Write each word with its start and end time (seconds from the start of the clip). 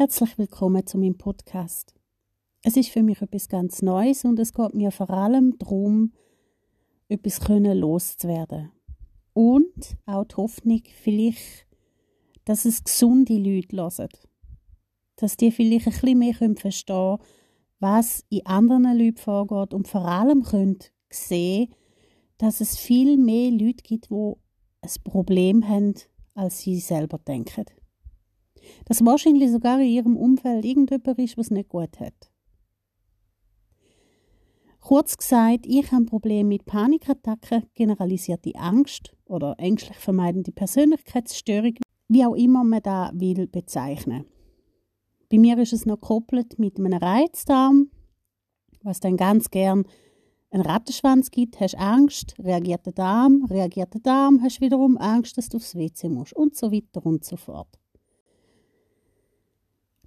Herzlich 0.00 0.38
willkommen 0.38 0.86
zu 0.86 0.96
meinem 0.96 1.18
Podcast. 1.18 1.94
Es 2.62 2.78
ist 2.78 2.88
für 2.88 3.02
mich 3.02 3.20
etwas 3.20 3.50
ganz 3.50 3.82
Neues 3.82 4.24
und 4.24 4.38
es 4.38 4.54
geht 4.54 4.72
mir 4.72 4.92
vor 4.92 5.10
allem 5.10 5.58
darum, 5.58 6.14
etwas 7.10 7.46
loszuwerden. 7.46 8.72
Und 9.34 9.98
auch 10.06 10.24
die 10.24 10.36
Hoffnung, 10.36 10.80
vielleicht, 11.02 11.66
dass 12.46 12.64
es 12.64 12.82
gesunde 12.82 13.36
Leute 13.36 13.76
hören. 13.76 14.08
Dass 15.16 15.36
die 15.36 15.52
vielleicht 15.52 15.88
ein 15.88 15.92
bisschen 15.92 16.18
mehr 16.18 16.34
verstehen 16.56 17.18
können, 17.18 17.28
was 17.78 18.24
in 18.30 18.46
anderen 18.46 18.98
Leuten 18.98 19.18
vorgeht 19.18 19.74
und 19.74 19.86
vor 19.86 20.06
allem 20.06 20.44
können 20.44 20.78
sehen, 21.10 21.74
dass 22.38 22.62
es 22.62 22.78
viel 22.78 23.18
mehr 23.18 23.50
Leute 23.50 23.82
gibt, 23.82 24.08
die 24.08 24.32
ein 24.80 25.02
Problem 25.04 25.68
haben, 25.68 25.92
als 26.32 26.60
sie 26.60 26.80
selber 26.80 27.18
denken 27.18 27.66
dass 28.86 29.04
wahrscheinlich 29.04 29.50
sogar 29.50 29.80
in 29.80 29.88
ihrem 29.88 30.16
Umfeld 30.16 30.64
irgendjemand 30.64 31.18
ist, 31.18 31.36
was 31.36 31.50
nicht 31.50 31.68
gut 31.68 32.00
hat. 32.00 32.30
Kurz 34.80 35.16
gesagt, 35.16 35.66
ich 35.66 35.86
habe 35.92 36.02
ein 36.02 36.06
Problem 36.06 36.48
mit 36.48 36.64
Panikattacken, 36.64 37.64
generalisierte 37.74 38.54
Angst 38.56 39.14
oder 39.26 39.54
ängstlich 39.58 39.98
vermeidende 39.98 40.52
Persönlichkeitsstörung, 40.52 41.74
wie 42.08 42.24
auch 42.24 42.34
immer 42.34 42.64
man 42.64 42.82
da 42.82 43.10
will 43.14 43.46
bezeichnen. 43.46 44.24
Bei 45.30 45.38
mir 45.38 45.58
ist 45.58 45.72
es 45.72 45.86
noch 45.86 46.00
gekoppelt 46.00 46.58
mit 46.58 46.78
einem 46.78 46.94
Reizdarm, 46.94 47.90
was 48.82 49.00
dann 49.00 49.16
ganz 49.16 49.50
gern 49.50 49.84
einen 50.50 50.62
Rattenschwanz 50.64 51.30
gibt, 51.30 51.60
hast 51.60 51.76
Angst, 51.78 52.34
reagiert 52.40 52.84
der 52.86 52.92
Darm, 52.92 53.44
reagiert 53.48 53.94
der 53.94 54.00
Darm, 54.00 54.42
hast 54.42 54.60
wiederum 54.60 54.98
Angst, 54.98 55.38
dass 55.38 55.48
du 55.48 55.58
aufs 55.58 55.76
WC 55.76 56.08
musst 56.08 56.32
und 56.32 56.56
so 56.56 56.72
weiter 56.72 57.04
und 57.06 57.24
so 57.24 57.36
fort. 57.36 57.68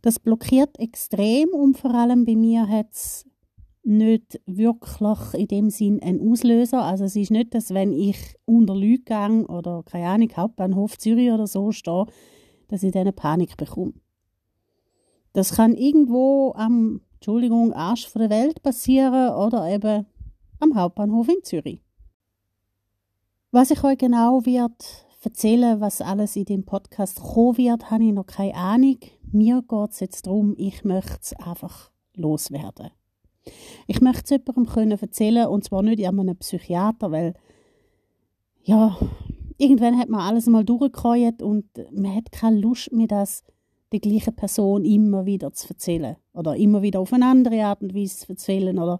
Das 0.04 0.20
blockiert 0.20 0.78
extrem 0.80 1.48
und 1.54 1.78
vor 1.78 1.96
allem 1.96 2.26
bei 2.26 2.36
mir 2.36 2.68
hat 2.68 2.92
es 2.92 3.26
nicht 3.84 4.42
wirklich 4.46 5.34
in 5.34 5.48
dem 5.48 5.70
Sinn 5.70 6.04
einen 6.04 6.30
Auslöser. 6.30 6.82
Also 6.84 7.06
es 7.06 7.16
ist 7.16 7.32
nicht, 7.32 7.56
dass 7.56 7.74
wenn 7.74 7.94
ich 7.94 8.36
unter 8.44 8.76
Leute 8.76 9.46
oder 9.48 9.82
keine 9.84 10.10
Ahnung, 10.10 10.30
Hauptbahnhof 10.36 10.98
Zürich 10.98 11.32
oder 11.32 11.48
so 11.48 11.72
stehe, 11.72 12.06
dass 12.68 12.84
ich 12.84 12.92
dann 12.92 13.04
eine 13.04 13.14
Panik 13.14 13.56
bekomme. 13.56 13.94
Das 15.32 15.56
kann 15.56 15.74
irgendwo 15.74 16.52
am, 16.58 17.00
Entschuldigung, 17.14 17.72
Arsch 17.72 18.12
der 18.12 18.30
Welt 18.30 18.62
passieren 18.62 19.34
oder 19.36 19.74
eben 19.74 20.06
am 20.60 20.76
Hauptbahnhof 20.76 21.30
in 21.30 21.44
Zürich. 21.44 21.80
Was 23.52 23.72
ich 23.72 23.82
euch 23.86 23.98
genau 23.98 24.46
wird 24.46 25.06
erzählen, 25.26 25.82
was 25.82 26.02
alles 26.02 26.36
in 26.36 26.46
dem 26.46 26.64
Podcast 26.64 27.22
kommen 27.22 27.58
wird, 27.58 27.90
habe 27.92 28.04
ich 28.04 28.14
noch 28.14 28.26
keine 28.26 28.56
Ahnung. 28.56 28.98
Mir 29.32 29.64
geht 29.68 29.92
es 29.92 30.00
jetzt 30.00 30.28
darum, 30.28 30.54
ich 30.58 30.84
möchte 30.84 31.20
es 31.22 31.34
einfach 31.34 31.92
loswerden. 32.16 32.90
Ich 33.88 34.02
möchte 34.02 34.24
es 34.24 34.30
jemandem 34.30 34.66
können 34.74 34.92
erzählen 34.92 35.48
und 35.48 35.64
zwar 35.64 35.84
nicht 35.84 36.06
einem 36.06 36.38
Psychiater, 36.38 37.12
weil 37.12 37.34
ja, 38.64 38.98
irgendwann 39.58 39.98
hat 39.98 40.10
man 40.10 40.22
alles 40.22 40.48
mal 40.48 40.64
durchgekreuzt 40.64 41.42
und 41.42 41.66
man 41.92 42.16
hat 42.16 42.32
keine 42.32 42.60
Lust 42.60 42.92
mehr, 42.92 43.08
das 43.08 43.44
der 43.92 44.00
gleichen 44.00 44.36
Person 44.36 44.86
immer 44.86 45.26
wieder 45.26 45.54
zu 45.54 45.70
erzählen 45.70 46.16
oder 46.34 46.56
immer 46.56 46.82
wieder 46.82 47.00
auf 47.00 47.14
eine 47.14 47.28
andere 47.28 47.64
Art 47.64 47.82
und 47.82 47.94
Weise 47.94 48.18
zu 48.18 48.30
erzählen 48.30 48.80
oder 48.80 49.00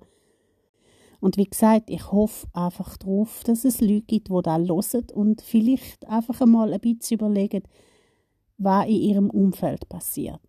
und 1.24 1.38
wie 1.38 1.46
gesagt, 1.46 1.90
ich 1.90 2.12
hoffe 2.12 2.48
einfach 2.52 2.98
darauf, 2.98 3.46
dass 3.46 3.64
es 3.64 3.80
Leute 3.80 4.02
gibt, 4.02 4.28
die 4.28 4.42
da 4.44 4.58
hören 4.58 5.08
und 5.14 5.42
vielleicht 5.42 6.06
einfach 6.06 6.42
einmal 6.42 6.74
ein 6.74 6.82
bisschen 6.82 7.18
überlegen, 7.18 7.64
was 8.58 8.88
in 8.88 8.96
ihrem 8.96 9.30
Umfeld 9.30 9.88
passiert. 9.88 10.42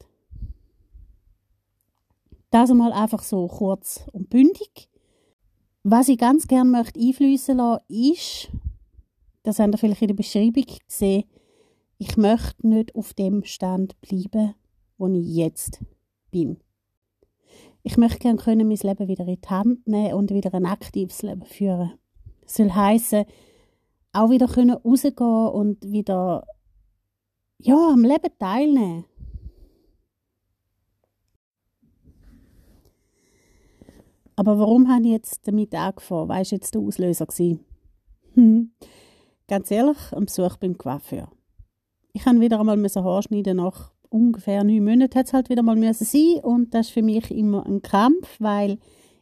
Das 2.50 2.72
einmal 2.72 2.92
einfach 2.92 3.22
so 3.22 3.46
kurz 3.46 4.04
und 4.10 4.30
bündig. 4.30 4.90
Was 5.84 6.08
ich 6.08 6.18
ganz 6.18 6.48
gerne 6.48 6.68
möchte 6.68 6.98
einfließen 6.98 7.56
lassen, 7.56 7.84
ist, 7.88 8.48
das 9.44 9.60
habt 9.60 9.74
ihr 9.74 9.78
vielleicht 9.78 10.02
in 10.02 10.08
der 10.08 10.14
Beschreibung 10.14 10.64
gesehen, 10.88 11.22
ich 11.98 12.16
möchte 12.16 12.66
nicht 12.66 12.96
auf 12.96 13.14
dem 13.14 13.44
Stand 13.44 14.00
bleiben, 14.00 14.56
wo 14.98 15.06
ich 15.06 15.36
jetzt 15.36 15.84
bin. 16.32 16.58
Ich 17.86 17.98
möchte 17.98 18.18
gerne 18.18 18.38
können 18.38 18.66
mein 18.66 18.78
Leben 18.78 19.08
wieder 19.08 19.28
in 19.28 19.38
die 19.38 19.48
Hand 19.48 19.86
nehmen 19.86 20.14
und 20.14 20.30
wieder 20.30 20.54
ein 20.54 20.64
aktives 20.64 21.20
Leben 21.20 21.44
führen. 21.44 21.92
Das 22.40 22.54
soll 22.54 22.70
heißen, 22.70 23.26
auch 24.14 24.30
wieder 24.30 24.48
können 24.48 24.70
rausgehen 24.70 25.48
und 25.48 25.84
wieder 25.84 26.46
ja, 27.58 27.90
am 27.90 28.02
Leben 28.02 28.30
teilnehmen. 28.38 29.04
Aber 34.36 34.58
warum 34.58 34.88
habe 34.88 35.04
ich 35.04 35.12
jetzt 35.12 35.46
damit 35.46 35.74
angefangen? 35.74 36.30
Weißt 36.30 36.52
du 36.52 36.56
jetzt 36.56 36.74
der 36.74 36.80
Auslöser 36.80 37.26
Hm. 38.32 38.72
Ganz 39.46 39.70
ehrlich, 39.70 39.98
ein 40.12 40.24
Besuch 40.24 40.56
beim 40.56 40.78
Coiffeur. 40.78 41.30
Ich 42.14 42.24
habe 42.24 42.40
wieder 42.40 42.58
einmal 42.58 42.82
Haar 42.82 43.22
schneiden 43.22 43.58
nach 43.58 43.93
ungefähr 44.10 44.64
neun 44.64 44.84
Monaten 44.84 45.18
hat 45.18 45.26
es 45.26 45.32
halt 45.32 45.48
wieder 45.48 45.62
mal 45.62 45.76
müssen 45.76 46.04
sein 46.04 46.40
und 46.42 46.74
das 46.74 46.86
ist 46.86 46.92
für 46.92 47.02
mich 47.02 47.30
immer 47.30 47.66
ein 47.66 47.82
Kampf, 47.82 48.36
weil 48.38 48.78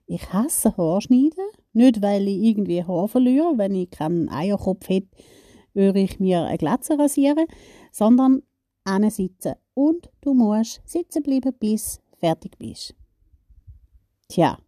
ich 0.06 0.32
hasse 0.32 0.76
Haarschneiden. 0.76 1.44
Nicht, 1.72 2.02
weil 2.02 2.28
ich 2.28 2.42
irgendwie 2.42 2.84
Haar 2.84 3.08
verliere, 3.08 3.56
wenn 3.56 3.74
ich 3.74 3.90
keinen 3.90 4.28
Eierkopf 4.28 4.88
hätte, 4.88 5.08
würde 5.74 6.00
ich 6.00 6.20
mir 6.20 6.42
eine 6.42 6.58
Glatze 6.58 6.98
rasieren, 6.98 7.46
sondern 7.90 8.42
sitzen. 9.08 9.54
Und 9.74 10.10
du 10.20 10.34
musst 10.34 10.82
sitzen 10.84 11.22
bleiben, 11.22 11.54
bis 11.58 12.00
fertig 12.18 12.58
bist. 12.58 12.94
Tja. 14.28 14.58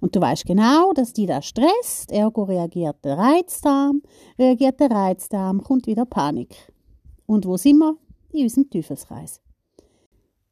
Und 0.00 0.14
du 0.14 0.20
weißt 0.20 0.44
genau, 0.44 0.92
dass 0.92 1.12
die 1.12 1.26
das 1.26 1.46
stresst, 1.46 2.10
ergo 2.10 2.42
reagiert 2.42 3.04
der 3.04 3.16
Reizdarm, 3.16 4.02
reagiert 4.38 4.80
der 4.80 4.90
Reizdarm, 4.90 5.62
kommt 5.62 5.86
wieder 5.86 6.04
Panik. 6.04 6.54
Und 7.26 7.46
wo 7.46 7.56
sind 7.56 7.78
wir? 7.78 7.96
In 8.32 8.42
unserem 8.42 8.70
Teufelskreis. 8.70 9.40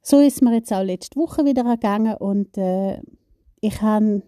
So 0.02 0.20
ist 0.20 0.42
mir 0.42 0.54
jetzt 0.54 0.72
auch 0.72 0.82
letzte 0.82 1.18
Woche 1.18 1.44
wieder 1.44 1.64
gegangen 1.64 2.16
und 2.16 2.56
äh, 2.56 3.00
ich 3.60 3.82
habe 3.82 4.22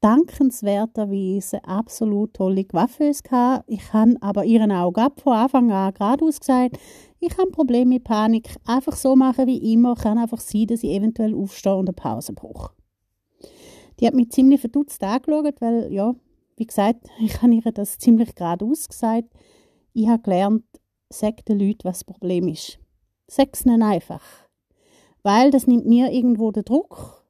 dankenswerterweise 0.00 1.64
absolut 1.64 2.34
tolle 2.34 2.64
Coiffeuse 2.64 3.22
gehabt. 3.22 3.64
Ich 3.66 3.92
habe 3.92 4.16
aber 4.20 4.44
ihren 4.44 4.70
auch 4.70 4.92
von 5.16 5.32
Anfang 5.32 5.72
an 5.72 5.94
geradeaus 5.94 6.38
gesagt, 6.38 6.78
ich 7.18 7.36
habe 7.38 7.50
Probleme 7.50 7.94
mit 7.94 8.04
Panik. 8.04 8.54
Einfach 8.66 8.94
so 8.94 9.16
machen 9.16 9.46
wie 9.46 9.72
immer. 9.72 9.94
Kann 9.94 10.18
einfach 10.18 10.40
sein, 10.40 10.66
dass 10.66 10.82
ich 10.82 10.90
eventuell 10.90 11.34
aufstehe 11.34 11.74
und 11.74 11.88
eine 11.88 11.94
Pause 11.94 12.34
brauche. 12.34 12.70
Die 13.98 14.06
hat 14.06 14.14
mich 14.14 14.30
ziemlich 14.30 14.60
verdutzt 14.60 15.02
angeschaut, 15.02 15.60
weil, 15.60 15.92
ja, 15.92 16.14
wie 16.56 16.66
gesagt, 16.66 17.08
ich 17.18 17.42
habe 17.42 17.54
ihr 17.54 17.72
das 17.72 17.98
ziemlich 17.98 18.34
geradeaus 18.34 18.88
gesagt. 18.88 19.32
Ich 19.92 20.06
habe 20.06 20.22
gelernt, 20.22 20.64
sag 21.08 21.44
den 21.46 21.58
Leuten, 21.58 21.84
was 21.84 21.98
das 21.98 22.04
Problem 22.04 22.48
ist. 22.48 22.78
Sag 23.26 23.48
es 23.52 23.64
ihnen 23.64 23.82
einfach. 23.82 24.22
Weil 25.22 25.50
das 25.50 25.66
nimmt 25.66 25.86
mir 25.86 26.12
irgendwo 26.12 26.52
den 26.52 26.64
Druck, 26.64 27.24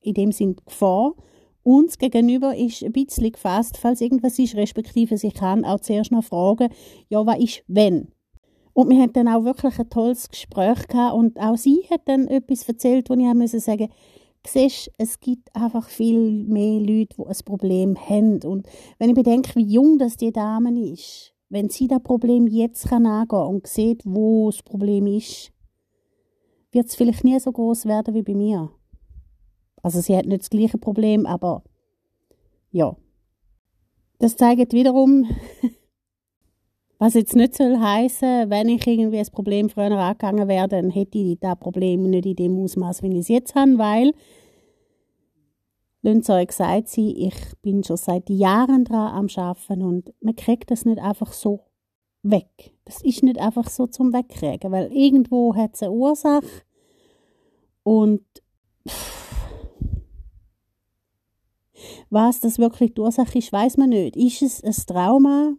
in 0.00 0.14
dem 0.14 0.32
Sinn 0.32 0.56
Gefahr, 0.56 1.14
uns 1.62 1.98
gegenüber 1.98 2.56
ist 2.56 2.82
ein 2.82 2.92
bisschen 2.92 3.32
gefasst, 3.32 3.76
falls 3.76 4.00
irgendwas 4.00 4.38
ist, 4.38 4.56
respektive 4.56 5.16
sie 5.16 5.30
kann 5.30 5.64
auch 5.64 5.80
zuerst 5.80 6.10
noch 6.10 6.24
fragen, 6.24 6.68
ja, 7.08 7.24
was 7.24 7.38
ist 7.38 7.62
wenn? 7.68 8.08
Und 8.74 8.90
wir 8.90 9.00
hatten 9.00 9.12
dann 9.12 9.28
auch 9.28 9.44
wirklich 9.44 9.78
ein 9.78 9.90
tolles 9.90 10.28
Gespräch 10.28 10.88
gehabt 10.88 11.14
und 11.14 11.38
auch 11.38 11.56
sie 11.56 11.86
hat 11.90 12.02
dann 12.06 12.26
etwas 12.26 12.66
erzählt, 12.68 13.10
wo 13.10 13.14
ich 13.14 13.62
sagen, 13.62 13.88
siehst, 14.46 14.90
es 14.98 15.20
gibt 15.20 15.54
einfach 15.54 15.88
viel 15.88 16.44
mehr 16.44 16.80
Leute, 16.80 17.16
die 17.16 17.26
ein 17.26 17.44
Problem 17.44 17.96
haben. 17.96 18.42
Und 18.42 18.66
wenn 18.98 19.10
ich 19.10 19.14
bedenke, 19.14 19.54
wie 19.54 19.72
jung 19.72 19.98
das 19.98 20.16
die 20.16 20.32
Dame 20.32 20.72
ist, 20.90 21.32
wenn 21.52 21.68
sie 21.68 21.86
das 21.86 22.02
Problem 22.02 22.46
jetzt 22.46 22.88
kann 22.88 23.04
angehen 23.04 23.46
und 23.46 23.66
sieht, 23.66 24.00
wo 24.06 24.50
das 24.50 24.62
Problem 24.62 25.06
ist, 25.06 25.52
wird 26.72 26.86
es 26.86 26.94
vielleicht 26.94 27.24
nie 27.24 27.38
so 27.38 27.52
groß 27.52 27.84
werden 27.84 28.14
wie 28.14 28.22
bei 28.22 28.34
mir. 28.34 28.70
Also 29.82 30.00
sie 30.00 30.16
hat 30.16 30.24
nicht 30.24 30.40
das 30.40 30.48
gleiche 30.48 30.78
Problem, 30.78 31.26
aber 31.26 31.62
ja. 32.70 32.96
Das 34.18 34.34
zeigt 34.36 34.72
wiederum, 34.72 35.26
was 36.98 37.12
jetzt 37.12 37.36
nicht 37.36 37.54
soll 37.54 37.78
heißen, 37.78 38.48
wenn 38.48 38.70
ich 38.70 38.86
irgendwie 38.86 39.18
ein 39.18 39.26
Problem 39.26 39.68
früher 39.68 39.92
angegangen 39.92 40.48
wäre, 40.48 40.68
dann 40.68 40.88
hätte 40.88 41.18
ich 41.18 41.38
das 41.38 41.58
Problem 41.58 42.08
nicht 42.08 42.24
in 42.24 42.36
dem 42.36 42.64
Ausmaß, 42.64 43.02
wie 43.02 43.08
ich 43.08 43.18
es 43.18 43.28
jetzt 43.28 43.54
habe, 43.54 43.76
weil 43.76 44.12
Sie 46.02 46.32
euch 46.32 46.48
gesagt 46.48 46.88
sein, 46.88 47.14
ich 47.16 47.36
bin 47.62 47.84
schon 47.84 47.96
seit 47.96 48.28
Jahren 48.28 48.84
dran 48.84 49.14
am 49.14 49.28
Arbeiten 49.36 49.82
und 49.82 50.12
man 50.20 50.34
kriegt 50.34 50.70
das 50.70 50.84
nicht 50.84 50.98
einfach 50.98 51.32
so 51.32 51.60
weg. 52.22 52.74
Das 52.84 53.02
ist 53.02 53.22
nicht 53.22 53.38
einfach 53.38 53.68
so 53.68 53.86
zum 53.86 54.12
Wegkriegen, 54.12 54.72
weil 54.72 54.92
irgendwo 54.92 55.54
hat 55.54 55.74
es 55.74 55.82
eine 55.82 55.92
Ursache 55.92 56.46
und 57.84 58.22
pff, 58.88 59.22
was 62.10 62.40
das 62.40 62.58
wirklich 62.58 62.94
die 62.94 63.00
Ursache 63.00 63.38
ist, 63.38 63.52
weiß 63.52 63.76
man 63.76 63.90
nicht. 63.90 64.16
Ist 64.16 64.42
es 64.42 64.62
ein 64.62 64.86
Trauma? 64.86 65.54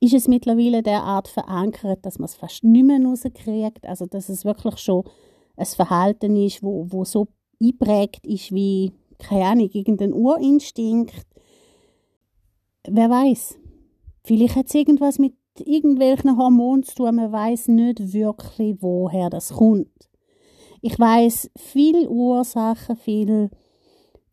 Ist 0.00 0.14
es 0.14 0.28
mittlerweile 0.28 0.82
derart 0.82 1.28
verankert, 1.28 2.04
dass 2.06 2.18
man 2.18 2.26
es 2.26 2.34
fast 2.34 2.64
nicht 2.64 2.84
mehr 2.84 3.00
rauskriegt? 3.04 3.86
Also, 3.86 4.06
dass 4.06 4.28
es 4.28 4.44
wirklich 4.44 4.78
schon 4.78 5.04
ein 5.56 5.66
Verhalten 5.66 6.36
ist, 6.36 6.62
wo, 6.62 6.86
wo 6.90 7.04
so 7.04 7.28
eingeprägt 7.60 8.26
ist 8.26 8.52
wie, 8.52 8.92
keine 9.18 9.44
Ahnung, 9.44 9.70
irgendein 9.72 10.12
Urinstinkt? 10.12 11.26
Wer 12.88 13.10
weiß? 13.10 13.58
Vielleicht 14.24 14.56
hat 14.56 14.66
es 14.66 14.74
irgendwas 14.74 15.18
mit 15.18 15.34
irgendwelchen 15.58 16.36
Hormonen 16.36 16.82
zu 16.82 16.94
tun. 16.94 17.16
Man 17.16 17.32
weiß 17.32 17.68
nicht 17.68 18.12
wirklich, 18.12 18.76
woher 18.80 19.30
das 19.30 19.52
kommt. 19.52 19.88
Ich 20.82 20.98
weiß 20.98 21.50
viele 21.56 22.08
Ursachen, 22.08 22.96
viele 22.96 23.50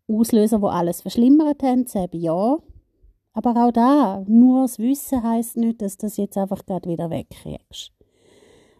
Auslöser, 0.07 0.62
wo 0.62 0.68
alles 0.68 1.01
verschlimmert 1.01 1.62
haben, 1.63 1.85
eben 1.94 2.21
ja. 2.21 2.57
Aber 3.33 3.68
auch 3.68 3.71
da, 3.71 4.24
nur 4.27 4.62
das 4.63 4.79
Wissen 4.79 5.21
heißt 5.21 5.57
nicht, 5.57 5.81
dass 5.81 5.97
du 5.97 6.07
das 6.07 6.18
jetzt 6.18 6.38
einfach 6.38 6.65
gerade 6.65 6.89
wieder 6.89 7.09
wegkriegst. 7.09 7.91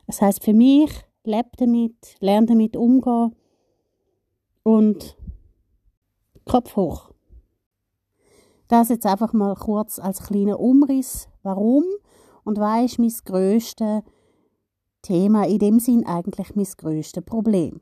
Das 0.08 0.22
heißt 0.22 0.44
für 0.44 0.54
mich, 0.54 0.90
lebe 1.26 1.50
damit, 1.58 2.16
lerne 2.22 2.48
damit 2.48 2.78
umgehen 2.78 3.36
und 4.68 5.16
Kopf 6.44 6.76
hoch. 6.76 7.12
Das 8.68 8.90
jetzt 8.90 9.06
einfach 9.06 9.32
mal 9.32 9.56
kurz 9.56 9.98
als 9.98 10.24
kleiner 10.24 10.60
Umriss, 10.60 11.30
warum 11.42 11.86
und 12.44 12.60
was 12.60 12.84
ist 12.84 13.00
mein 13.00 13.14
grösstes 13.24 14.02
Thema, 15.04 15.48
in 15.48 15.60
dem 15.60 15.80
Sinn 15.80 16.06
eigentlich 16.06 16.54
mein 16.58 16.68
grösstes 16.78 17.24
Problem. 17.24 17.80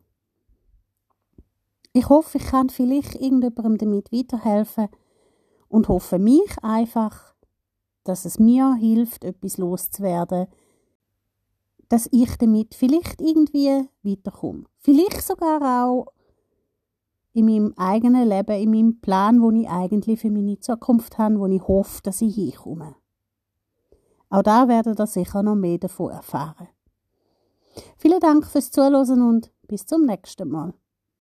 Ich 1.92 2.08
hoffe, 2.08 2.38
ich 2.38 2.46
kann 2.46 2.70
vielleicht 2.70 3.16
irgendjemandem 3.16 3.80
damit 3.80 4.12
weiterhelfen 4.12 4.90
und 5.68 5.88
hoffe 5.88 6.20
mich 6.20 6.56
einfach, 6.62 7.34
dass 8.04 8.26
es 8.26 8.38
mir 8.38 8.76
hilft, 8.76 9.24
etwas 9.24 9.58
loszuwerden, 9.58 10.46
dass 11.90 12.08
ich 12.12 12.38
damit 12.38 12.76
vielleicht 12.76 13.22
irgendwie 13.22 13.90
weiterkomme. 14.04 14.66
Vielleicht 14.78 15.24
sogar 15.24 15.88
auch 15.88 16.14
in 17.36 17.46
meinem 17.46 17.74
eigenen 17.76 18.30
Leben, 18.30 18.56
in 18.56 18.72
meinem 18.72 19.02
Plan, 19.02 19.42
wo 19.42 19.52
ich 19.52 19.70
eigentlich 19.70 20.22
für 20.22 20.32
meine 20.32 20.58
Zukunft 20.60 21.18
habe, 21.18 21.38
wo 21.38 21.48
ich 21.48 21.68
hoffe, 21.68 22.02
dass 22.02 22.22
ich 22.22 22.34
hinkomme. 22.34 22.96
Auch 24.30 24.42
da 24.42 24.70
werdet 24.70 25.00
ihr 25.00 25.06
sicher 25.06 25.44
noch 25.44 25.56
mehr 25.56 25.78
davon 25.78 26.12
erfahren. 26.12 26.70
Vielen 27.98 28.22
Dank 28.22 28.46
fürs 28.46 28.72
Zuhören 28.72 29.22
und 29.22 29.52
bis 29.68 29.86
zum 29.86 30.06
nächsten 30.06 30.48
Mal. 30.48 30.74